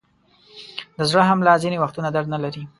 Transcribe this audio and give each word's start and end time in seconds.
د 0.97 0.99
زړه 1.09 1.23
حمله 1.29 1.53
ځینې 1.63 1.77
وختونه 1.79 2.09
درد 2.11 2.27
نلري. 2.33 2.63